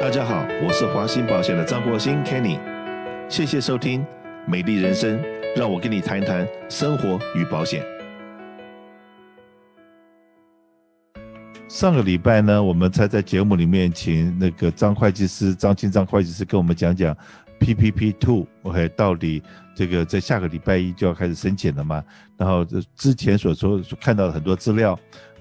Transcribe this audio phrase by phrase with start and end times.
[0.00, 2.56] 大家好，我是华兴保险的张国兴 Kenny，
[3.28, 4.00] 谢谢收听
[4.46, 5.18] 《美丽人生》，
[5.56, 7.84] 让我跟你谈一谈生活与保险。
[11.66, 17.14] 上个礼拜呢，我们才在节目里面请那个张会计师张清章会计师跟我们讲讲
[17.58, 19.42] PPP Two，OK，到底
[19.74, 22.04] 这个在下个礼拜一就要开始申请了嘛？
[22.36, 24.96] 然后之前所说看到的很多资料。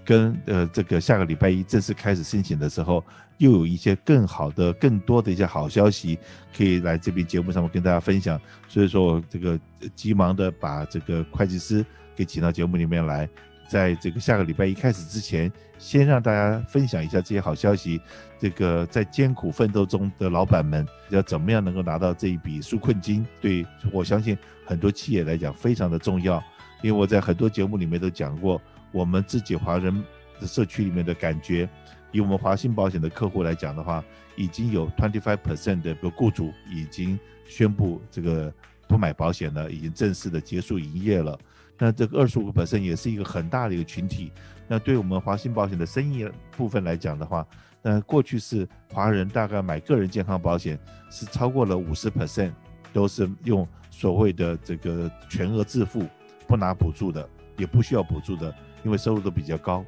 [0.07, 3.03] 跟呃这个下个礼拜一正式开始申请的时候，
[3.39, 6.17] 又有一些更好的、更多的一些好消息
[6.55, 8.39] 可以来这边节目上面跟大家分享。
[8.69, 9.59] 所以说我这个
[9.93, 11.85] 急忙的把这个会计师
[12.15, 13.27] 给请到节目里面来，
[13.67, 17.99] 在这个下个礼拜一开始之前，先让大家分享一下这些好消息。
[18.39, 23.25] 这个在艰苦奋斗中的老板们要怎么样能够拿到这一笔纾困金？
[23.41, 26.41] 对，我相信很多企业来讲非常的重要，
[26.81, 28.61] 因为我在很多节目里面都讲过。
[28.93, 29.93] 我们自己华人
[30.39, 31.69] 的社区里面的感觉，
[32.13, 34.01] 以我们华兴保险的客户来讲的话，
[34.37, 38.51] 已经有 twenty five percent 的个雇主已经宣布这个
[38.87, 41.37] 不买保险了，已经正式的结束营业了。
[41.77, 44.31] 那这个二十五个 percent 也是一个很大的一个群体。
[44.69, 47.45] 那对我们华兴保险的生意部分来讲的话，
[47.81, 50.79] 那过去是华人大概买个人健康保险
[51.11, 52.53] 是超过了五十 percent
[52.93, 56.07] 都是用所谓的这个全额自付，
[56.47, 58.53] 不拿补助的，也不需要补助的。
[58.83, 59.83] 因为收入都比较高，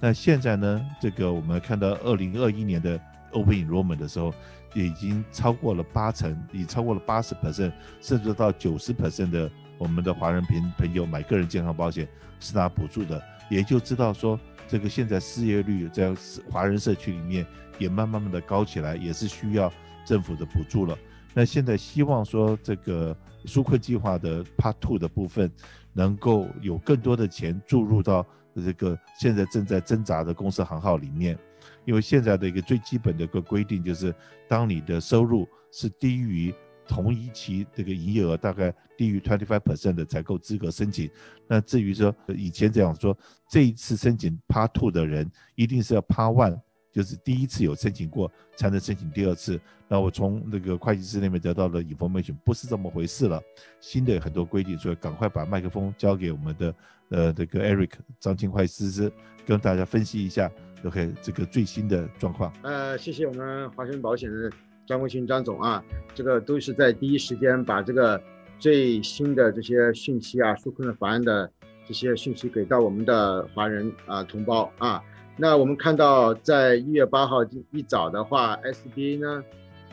[0.00, 2.98] 那现在呢，这个我们看到二零二一年的
[3.32, 4.34] Open Enrollment 的时候，
[4.74, 12.08] 也已经超过了八成，已超过了八十 percent，甚至到九十 percent 的我们的华人朋朋友买个人健康保险
[12.40, 16.12] 是拿补助的，也就知道说，这个现在失业率在
[16.50, 17.46] 华人社区里面
[17.78, 19.70] 也慢慢慢的高起来，也是需要
[20.04, 20.98] 政府的补助了。
[21.32, 25.50] 那现在希望说这个纾困计划的 Part Two 的部分，
[25.92, 31.38] 能够有更多的钱注入到这个现在正在挣扎的公司行号里面，
[31.84, 34.14] 因为现在的一个最基本的一个规定就是，
[34.48, 36.52] 当你的收入是低于
[36.86, 41.08] 同一期这个营业额大概低于 twenty five percent 的才够资格申请。
[41.46, 43.16] 那至于说以前这样说，
[43.48, 46.60] 这一次申请 Part Two 的人一定是要 Part One。
[46.92, 49.60] 就是第一次有申请过，才能申请第二次。
[49.88, 53.42] 那我从那个会计师那边得到的 information 不是这么回事了，
[53.80, 56.74] 新的很多规定，所以赶快把麦克风交给我们的
[57.08, 57.90] 呃这个 Eric
[58.20, 59.12] 张清会计师，
[59.44, 60.50] 跟大家分析一下
[60.84, 62.52] OK 这个最新的状况。
[62.62, 64.50] 呃，谢谢我们华兴保险的
[64.86, 65.82] 张国兴张总啊，
[66.14, 68.20] 这个都是在第一时间把这个
[68.60, 71.50] 最新的这些讯息啊，纾困的法案的
[71.86, 75.02] 这些讯息给到我们的华人啊同胞啊。
[75.36, 77.38] 那我们看到，在一月八号
[77.70, 79.42] 一早的话，SBA 呢，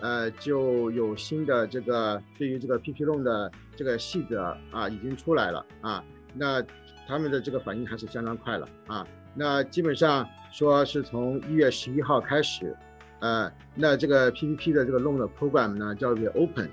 [0.01, 6.03] 呃，就有新的这个对于这个 PP loan 的这个细则啊，已经出来了啊。
[6.33, 6.61] 那
[7.07, 9.07] 他们的这个反应还是相当快了啊。
[9.33, 12.75] 那基本上说是从一月十一号开始，
[13.19, 16.67] 呃，那这个 PPP 的这个弄的 program 呢叫 reopen，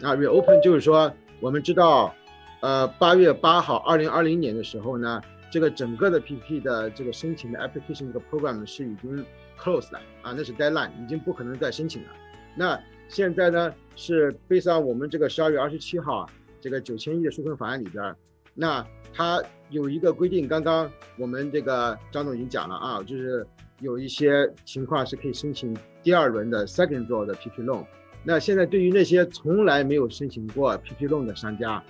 [0.00, 2.14] 啊，reopen 就是说我们知道，
[2.60, 5.20] 呃，八月八号，二零二零年的时候呢。
[5.52, 9.22] 这个整个的 PPP 的这个申请的 application 这个 program 是已经
[9.60, 12.08] close 了啊，那是 deadline，已经不可能再申请了。
[12.56, 16.26] 那现在呢是 based on 我们这个十二月二十七号
[16.58, 18.16] 这个九千亿的纾困法案里边，
[18.54, 18.82] 那
[19.12, 23.46] 它有一个规定，刚刚我们这个张总已经讲了啊，就是
[23.80, 27.84] 有一些情况是可以申请第二轮的 second draw 的 PP loan。
[28.24, 31.84] 那现在对于那些从来没有申请过 PP loan 的商家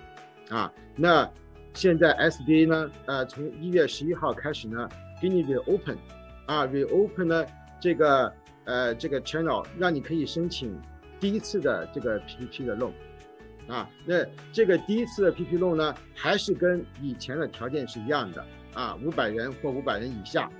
[0.48, 1.30] 啊，那
[1.75, 4.88] 现在 SBA 呢，呃，从一月十一号开始呢，
[5.21, 5.97] 给你 reopen，
[6.47, 7.47] 啊，reopen 呢，
[7.81, 8.33] 这个
[8.65, 10.78] 呃这个 channel 让你可以申请
[11.19, 12.93] 第一次的这个 PPP 的 loan，
[13.69, 18.44] 啊，那这个第一次的 PPP loan 呢，还是跟以前的条件是一样的，
[18.75, 20.50] 啊，五百人或五百人以下，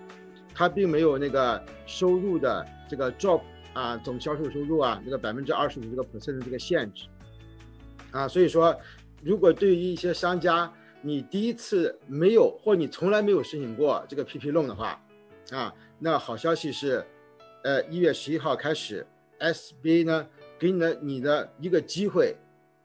[0.55, 3.43] 它并没有那个收入的这个 drop
[3.75, 7.07] 啊，总销售收入啊，那个百分之二十五这个 percent 的这个限制，
[8.11, 8.75] 啊，所以说，
[9.23, 10.73] 如果对于一些商家，
[11.05, 15.05] 你第一次没有，或你从来没有申请过这个 PP loan 的话，
[15.51, 17.05] 啊，那好消息是，
[17.65, 19.05] 呃，一月十一号开始
[19.41, 20.29] ，SBA 呢
[20.59, 22.37] 给你的你的一个机会，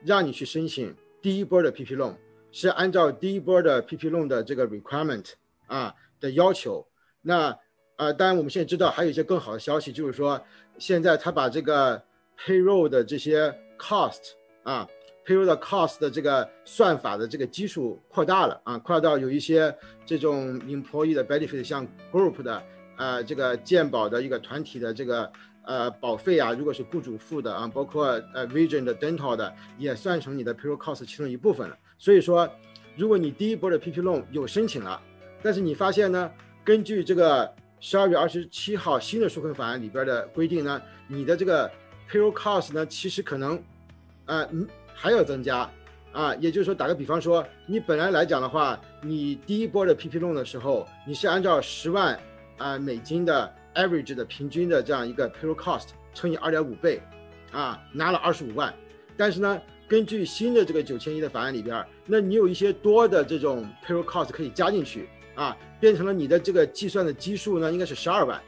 [0.04, 2.16] 让你去申请第一波的 PP loan，
[2.52, 5.34] 是按照第一波的 PP loan 的这个 requirement
[5.68, 6.86] 啊的要求。
[7.22, 7.56] 那
[7.98, 10.44] 啊，当然我们现在知道还有一些更好的消息，就是说
[10.80, 12.04] 现在他把这个
[12.40, 14.32] payroll 的这些 cost
[14.64, 14.88] 啊。
[15.28, 19.76] Payroll 的 cost 的这个算法的这个基数扩大了啊，扩大到有一些
[20.06, 22.64] 这种 employee 的 benefit，像 group 的
[22.96, 25.30] 呃这个健保的一个团体的这个
[25.64, 31.78] 呃保费啊，如果是雇主付的啊，包括呃 vision 的 dental 的也算成你的 payroll cost 其中一部分了。
[31.98, 32.50] 所以说，
[32.96, 35.02] 如果你第一波的 PP loan 有申请了，
[35.44, 36.32] 但是你发现呢，
[36.64, 41.70] 根据这个十二月二十七号新的纾困法案里边的规定呢，你的这个
[42.10, 43.62] payroll cost 呢，其实可能，
[44.26, 44.68] 呃，嗯，
[45.00, 45.70] 还要增加，
[46.12, 52.20] 啊，也就是说，打个比方说，你本来来讲的话，你第一波的 PP loan 的时候，你是按照十万
[52.58, 57.00] 啊美金的 average 的平均的这样一个 payroll cost 乘以二点五倍，
[57.52, 58.74] 啊，拿了二十五万，
[59.16, 65.08] 但是呢，根据新的这个九千亿的法案里边，那你有一些多的这种 payroll cost 可以加进去。
[65.38, 68.42] 啊，变成了你的这个计算的基数呢，应该是十二万，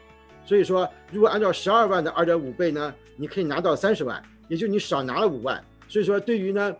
[0.44, 5.64] 所以说如果按照十二万的二点五倍呢，你可以拿到三十万，也就你少拿了五万。
[5.90, 6.74] 所以说对于呢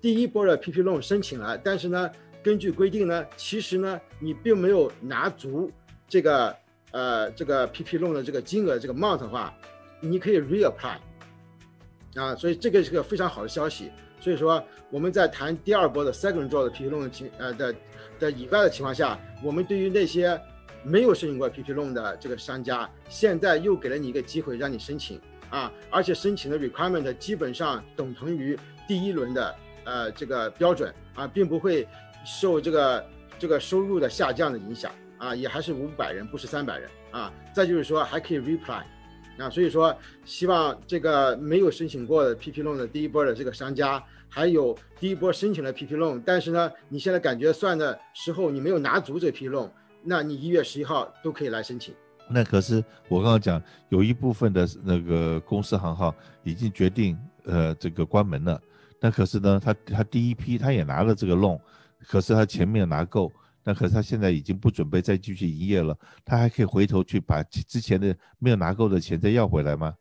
[0.00, 2.10] 第一波的 PP loan 申请了，但是呢
[2.42, 5.70] 根据规定呢，其实呢你并没有拿足
[6.06, 6.54] 这个
[6.90, 9.54] 呃这个 PP loan 的这个金额这个 amount 的话，
[10.00, 10.98] 你可以 reapply
[12.16, 13.90] 啊，所以这个是个非常好的消息。
[14.20, 17.74] 所以说我们在谈第二波的 second draw 的 PP loan 的情呃的。
[18.18, 20.40] 的以外的情况下，我们对于那些
[20.82, 25.20] 没有申请过 PP loan 的这个商家，现在又给了你一个机会让你申请
[25.50, 29.54] 啊，而且申请的 requirement 基本上等同于第一轮的
[29.84, 31.86] 呃这个标准啊，并不会
[32.24, 33.06] 受这个
[33.38, 37.32] 这个收入的下降的影响啊，也还是五百人，不是三百人啊。
[37.54, 38.82] 再就是说还可以 reply
[39.38, 44.02] 啊，所以说希望这个没有申请过的 PP loan 的第一波的这个商家。
[44.28, 49.70] 还有第一波申请了 PP loan，但是呢，你现在感觉算的时候你没有拿足这 PP loan，
[50.02, 51.94] 那你一月十一号都可以来申请。
[52.28, 58.60] 那可是我刚刚讲，有一部分的那个公司行号已经决定呃这个关门了。
[59.00, 61.60] 那可是呢，他他第一批他也拿了这个弄
[62.06, 63.32] 可是他前面拿够，
[63.62, 65.96] 那可是他现在已经不准备再继续营业了。
[66.24, 69.94] 他还可以回头去把之前的没有拿够的钱再要回来吗？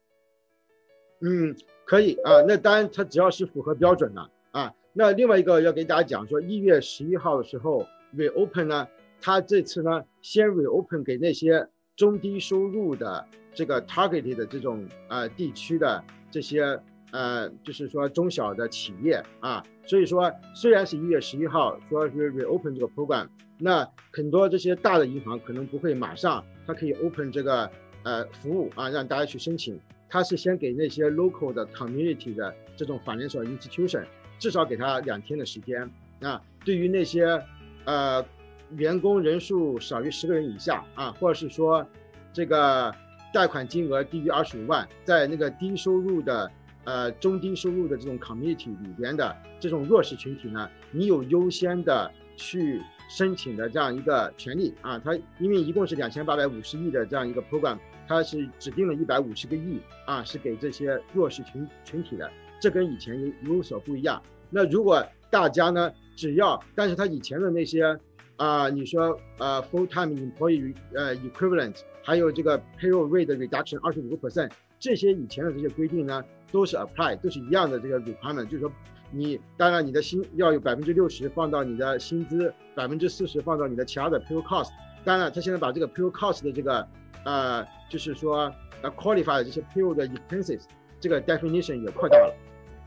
[1.22, 1.56] 嗯。
[1.88, 4.74] 可以啊，那当然，他只要是符合标准的啊。
[4.92, 7.86] 那另外一个要给大家讲说，一月十一号的时候
[8.18, 8.88] reopen 呢，
[9.22, 16.80] 他这次呢先 reopen 给那些中低收入的这个 targeted 的这种呃地区的这些
[17.12, 19.64] 呃就是说中小的企业啊。
[19.86, 23.28] 所以说虽然是一月十一号说是 reopen 这个 program，
[23.58, 27.70] 那很多这些大的银行可能不会马上，它可以 open 这个
[28.04, 29.80] 呃服务啊，让大家去申请。
[30.08, 34.06] 他是先给那些 local 的 community 的这种 financial institution，
[34.40, 35.90] 至少给他两天的时间
[36.22, 36.42] 啊。
[36.64, 37.42] 对于那些
[37.84, 38.24] 呃
[38.72, 41.86] 员工人数少于十个人以下啊，或者是说
[42.34, 42.94] 这个
[43.34, 46.52] 贷款金额低于二十五万，在那个低收入的
[46.84, 55.00] 呃中低收入的这种 community 里边的这种弱势群体呢，你有优先的去申请的这样一个权利啊。
[55.00, 57.78] 他因为一共是两千八百五十亿的这样一个 program。
[58.08, 62.30] 它是指定了一百五十个亿啊，是给这些弱势群群体的，
[62.62, 64.22] 这跟以前有有所不一样。
[64.52, 68.00] 那如果大家呢，只要，但是他以前的那些
[68.38, 78.72] 啊、你说呃 full-time employee 呃 equivalent，还有这个 payroll rate reduction 二十五个 percent，这些以前的这些规定呢，都是 apply，都是一样的这个 requirement，就是说
[79.12, 84.70] 你当然你的薪要有百分之六十放到你的薪资，百分之四十放到你的其他的 payroll cost。
[85.06, 86.86] 当然，他现在把这个 payroll cost 的这个
[87.24, 88.52] 呃，就是说，
[88.82, 90.64] 呃，qualify 的这些 payroll 的 expenses
[91.00, 92.36] 这个 definition 也扩大了，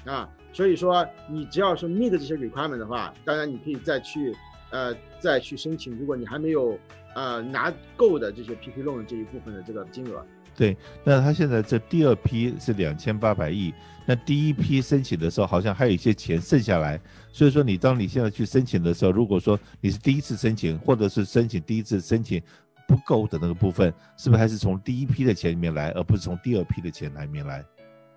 [0.05, 4.35] 啊，所以说你只要是 meet 这些 requirement 的话，当然你可以再去，
[4.71, 5.97] 呃，再去申请。
[5.99, 6.79] 如果你还没有
[7.15, 10.25] 呃拿够的这些 PP loan 这一部分的这个金额，
[10.57, 13.73] 对，那他现在这第二批是两千八百亿，
[14.07, 17.01] 那第一批申请的时候好像还有一些钱剩下来，
[17.33, 22.43] 所以说你当你现在去申请的时候，如果说你是第一次申请，或者是申请第一次申请。
[22.89, 27.63] 不够的那个部分，是不是还是从第一批的钱里面来，而不是从第二批的钱里面来？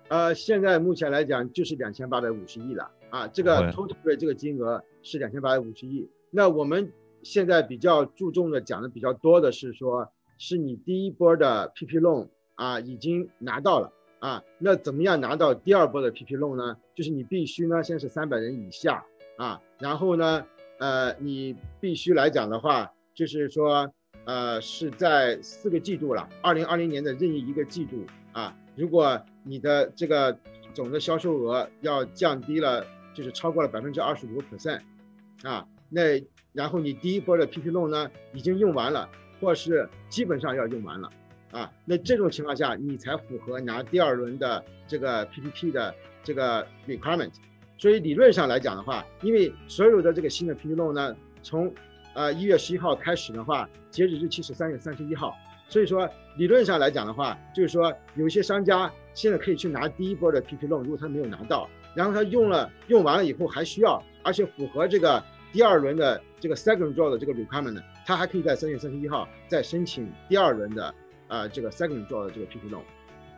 [0.08, 6.08] 呃，现在目前来讲就是两千八百五十亿了啊，这个 total 的这个金额是两千八百五十亿。
[6.34, 6.90] 那我们
[7.22, 16.76] 现在比较注重的讲的比较多的是说，是你第一波的 PP loan 啊已经拿到了啊，那怎么样拿到第二波的 PP loan 呢？
[16.94, 19.04] 就是你必须呢先是三百人以下
[19.36, 20.46] 啊，然后呢，
[20.78, 23.92] 呃，你必须来讲的话，就是说。
[24.24, 28.56] 呃，是在四个季度了，二零二零年的任意一个季度啊。
[28.76, 30.38] 如果你的这个
[30.72, 34.80] 总的销售额要降低了，就是超过了百分之二十五 percent
[35.42, 36.22] 啊，那
[36.52, 39.08] 然后你第一波的 PP loan 呢已经用完了，
[39.40, 41.10] 或是基本上要用完了
[41.50, 45.94] 啊，那这种情况下你才符合拿第二轮的这个 PPP 的
[46.24, 47.30] 这个 requirement。
[47.76, 51.72] 所以理论上来讲的话，因为所有的这个新的 PP loan 呢，从
[52.14, 55.34] 呃，一月十一号开始的话，截止日期是三月三十一号，
[55.68, 70.94] 所以说理论上来讲的话，就是说有些商家现在可以去拿第一波的 PP loan，如果他没有拿到，然后他用了用完了以后还需要，而且符合这个第二轮的这个 second draw 的这个 requirement 呢，他还可以在三月三十一号再申请第二轮的
[71.28, 72.80] 啊这个 second draw 的这个 PP loan。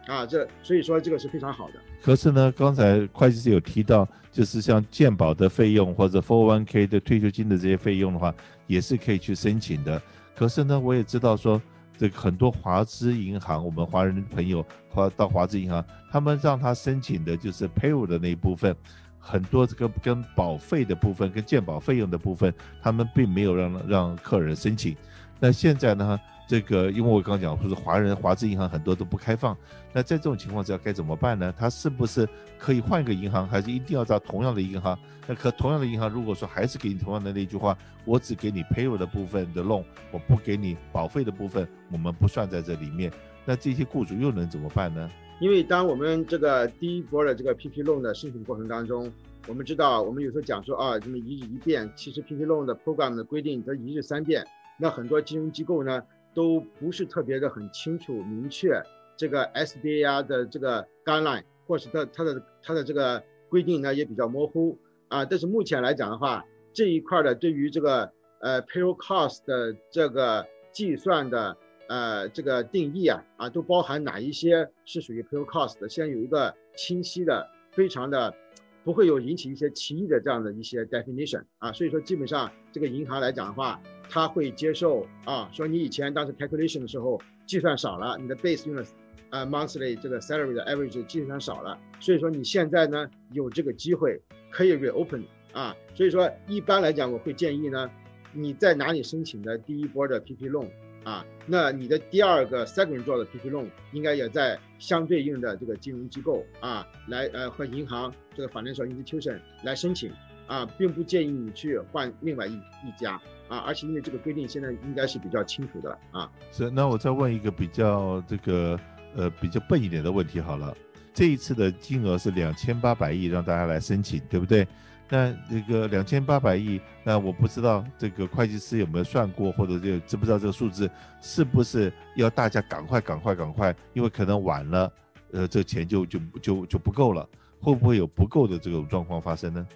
[0.06, 1.75] 啊，这所以说这个是非常好的。
[2.02, 8.35] 可是呢，刚才会计师有提到，就是像健保的费用或者 401k 的退休金的这些费用的话，
[8.66, 10.00] 也是可以去申请的。
[10.37, 11.59] 可是呢，我也知道说，
[11.97, 18.76] 这个很多华资银行，我们华人朋友华到华资银行，他们让他申请的就是 pay 的那一部分，
[19.25, 22.52] 很多这个跟保费的部分、跟健保费用的部分，
[22.83, 24.95] 他们并没有让让客人申请。
[25.40, 26.21] 那现在呢？
[26.47, 29.57] 这个，因为我刚讲，就是华人华资银行很多都不开放，
[29.95, 31.50] 那在这种情况之下该怎么办呢？
[31.57, 32.28] 他是不是
[32.59, 34.97] 可以换一个银行，还是一定要找同样的银行？
[35.26, 43.11] 那可同样的银行，如果说还是给你同样的那句话，我只给你 pay 的部分的 loan，我不给你保费的部分，我们不算在这里面。
[43.47, 45.11] 那这些雇主又能怎么办呢？
[45.41, 49.12] 因为当我们这个第一波的这个 PP loan 的申请过程当中，
[49.47, 54.47] 我们知道，我们有时候讲说啊，这么一日一变，其实 PP loan 的 program 的规定它一日三变，
[54.79, 56.03] 那很多金融机构呢，
[56.35, 58.81] 都不是特别的很清楚明确，
[59.17, 65.25] 这个 SBA 的这个 guideline 或是它它的它的这个规定呢也比较模糊啊。
[65.25, 68.11] 但是目前来讲的话，这一块的对于这个
[68.41, 71.57] 呃 payroll cost 的这个计算的
[71.88, 78.35] 呃这个定义啊啊都包含哪一些是属于 pro cost 的，现在有一个清晰的、非常的
[78.83, 81.73] 不会有引起一些歧义的这样的一些 definition 啊。
[81.73, 83.81] 所以说基本上这个银行来讲的话。
[84.11, 88.85] 他会接受啊，说你以前当时 calculation 的时候计算少了，你的 base 用的
[89.31, 97.91] 呃 monthly 这个 salary 的 average 计算少了，所以说你现在呢有这个机会可以 reopen 啊，所以说一般来讲我会建议呢，
[98.35, 100.69] 你在哪里申请的第一波的 PP loan
[101.05, 110.11] 啊，那你的第二个 second draw 的 PP loan 应该也在相对应的这个金融机构啊来呃和银行这个 financial institution 来申请
[110.47, 113.21] 啊，并不建议你去换另外一一家。
[113.47, 116.31] 啊，而且因为这个规定现在应该是比较清楚的啊。
[116.51, 118.81] 是，那我再问一个比较这个
[119.15, 120.75] 呃比较笨一点的问题好了。
[121.13, 124.67] 这一次的金额是两千八百亿，让大家来申请，对不对？
[125.09, 134.93] 那这个两千八百亿，那我不知道这个会计师有没有算过，或者就知不知道这个数字是不是要大家赶快赶快赶快，因为可能晚了，
[135.33, 137.29] 呃，这钱就就就就不够了，
[137.61, 139.67] 会不会有不够的这种状况发生呢？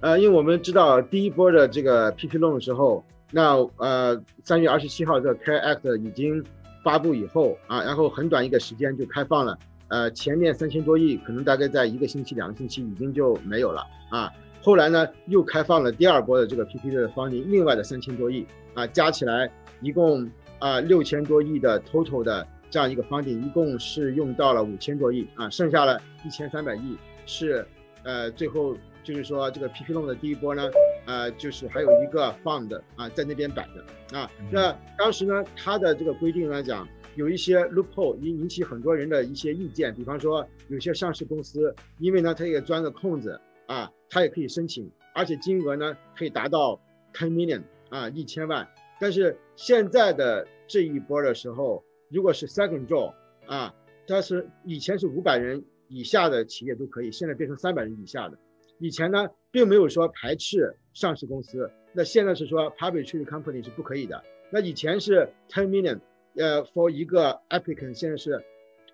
[0.00, 3.04] 呃，因为我们知道第一波的这个 PP loan 的时候。
[3.30, 6.42] 那呃，三月二十七号这个 CARE Act 已经
[6.82, 14.32] 发布以后啊，然后很短一个时间就开放了，呃，前面三千多亿可能大概在一个星期、两个星期已经就没有了啊。
[14.60, 19.50] 后来呢，又开放了第二波的这个 PP 的 funding，另外的三千多亿啊，加起来
[19.80, 26.96] 一共啊六千多亿的 total 的这样一个 funding，一共是用到了五千多亿啊，剩下了一千三百亿
[27.26, 27.66] 是
[28.02, 28.76] 呃最后。
[29.04, 30.68] 就是说，这个 PP loan 的第一波呢，
[31.06, 34.30] 呃，就是还有一个 fund 啊，在那边摆着啊。
[34.50, 39.94] 那当时呢，它的这个规定来讲，有一些 loophole 引引起很多人的一些意见。
[39.94, 46.80] 比方说，有些上市公司，因为呢，它也钻个空子啊，它也可以申请，而且金额呢可以达到
[47.12, 48.68] ten million 啊，一千万。
[49.00, 53.12] 但是现在的这一波的时候，如果是 second draw
[53.46, 53.74] 啊，
[54.06, 58.38] 它是以前是五百人以下的企业都可以，现在变成三百人以下的。
[58.78, 64.22] 以前呢，并没有说排斥上市公司，那现在是说 public traded company 是不可以的。
[64.50, 66.00] 那以前是 ten million，
[66.36, 68.42] 呃，for 一个 applicant，现在是，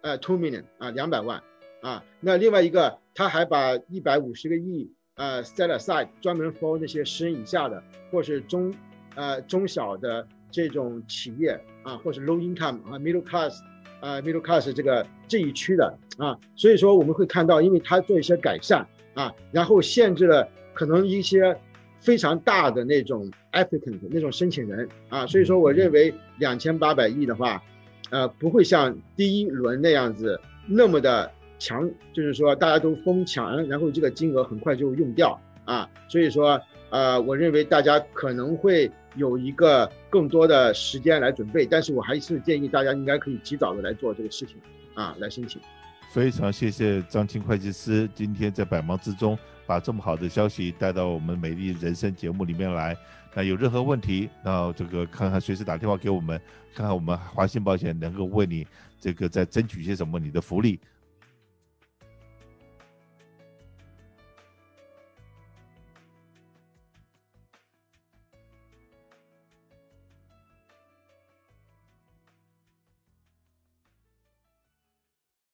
[0.01, 1.43] 呃，two million 啊，两百万
[1.81, 2.05] 啊。
[2.21, 8.73] 那另外一个，他还把一百五十个亿，呃，set aside 专门 for 那些十人以下的，或是中，
[9.15, 13.61] 呃，中小的这种企业啊，或是 low income 啊，middle class，
[14.01, 16.39] 啊，middle class 这个这一区的啊。
[16.57, 18.87] 所以说我们会看到，因为他做一些改善。
[19.15, 21.57] 啊，然后限制了可能一些
[22.01, 27.63] 非常大的那种 applicant 那种申请人啊，所以说我认为两千八百亿的话，
[28.11, 31.31] 呃，不会像第一轮那样子那么的
[31.65, 44.57] 强，就是说大家都疯抢，然后这个金额很快就用掉啊，所以说呃，我认为大家可能会有一个更多的时间来准备，但是我还是建议大家应该可以及早的来做这个事情
[44.93, 45.59] 啊，来申请。
[46.11, 52.95] 非常谢谢张青会计师今天在百忙之中把这么好的消息带到我们美丽人生节目里面来。
[53.35, 56.41] 那有任何问题，那这个看看随时打电话给我们，
[56.73, 58.65] 看看我们华信保险能够为你
[59.01, 60.79] 这个再争取些什么你的福利。